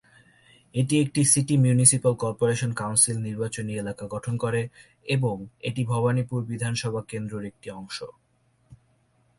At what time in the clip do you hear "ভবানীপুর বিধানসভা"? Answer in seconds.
5.85-7.01